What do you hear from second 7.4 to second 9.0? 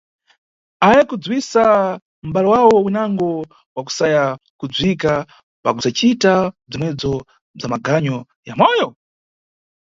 bza magonyo ya moyo?